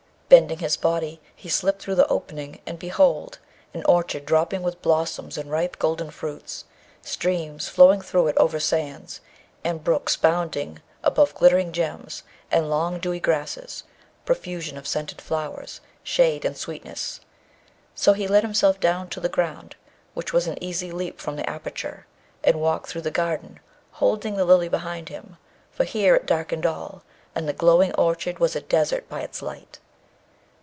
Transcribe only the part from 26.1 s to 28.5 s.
it darkened all, and the glowing orchard